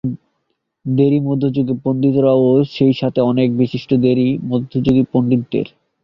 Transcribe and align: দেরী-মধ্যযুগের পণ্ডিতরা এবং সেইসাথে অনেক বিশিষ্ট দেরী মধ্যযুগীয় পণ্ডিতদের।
দেরী-মধ্যযুগের 0.85 1.77
পণ্ডিতরা 1.83 2.31
এবং 2.35 2.55
সেইসাথে 2.71 3.19
অনেক 3.21 3.47
বিশিষ্ট 3.57 3.89
দেরী 4.03 4.27
মধ্যযুগীয় 4.43 5.07
পণ্ডিতদের। 5.13 5.67